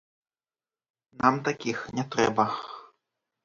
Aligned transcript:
Нам 1.21 1.39
такіх 1.49 1.87
не 2.01 2.09
трэба. 2.19 2.51